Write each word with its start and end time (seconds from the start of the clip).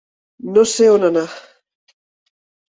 No 0.55 0.63
sé 0.71 0.87
on 0.93 1.05
anar. 1.09 1.27